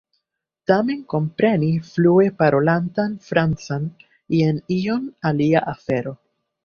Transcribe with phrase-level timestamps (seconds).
[0.69, 3.85] Tamen kompreni flue parolatan Francan
[4.39, 6.17] jen iom alia afero.